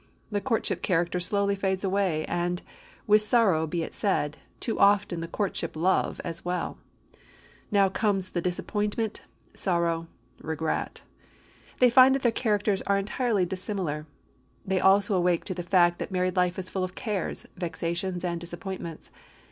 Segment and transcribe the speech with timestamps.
[0.31, 2.63] The courtship character slowly fades away, and,
[3.05, 6.79] with sorrow be it said, too often the courtship love as well.
[7.69, 9.21] Now comes disappointment,
[9.53, 10.07] sorrow,
[10.41, 11.03] regret.
[11.77, 14.07] They find that their characters are entirely dissimilar;
[14.65, 18.41] they also awake to the fact that married life is full of cares, vexations, and
[18.41, 19.11] disappointments.